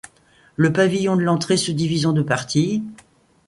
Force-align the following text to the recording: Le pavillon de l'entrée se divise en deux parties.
Le 0.55 0.73
pavillon 0.73 1.15
de 1.15 1.21
l'entrée 1.21 1.57
se 1.57 1.69
divise 1.69 2.07
en 2.07 2.11
deux 2.13 2.25
parties. 2.25 2.83